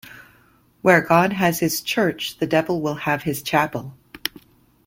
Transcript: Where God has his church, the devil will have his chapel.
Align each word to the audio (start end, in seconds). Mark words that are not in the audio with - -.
Where 0.81 1.01
God 1.01 1.33
has 1.33 1.59
his 1.59 1.79
church, 1.79 2.39
the 2.39 2.47
devil 2.47 2.81
will 2.81 2.95
have 2.95 3.21
his 3.21 3.43
chapel. 3.43 3.93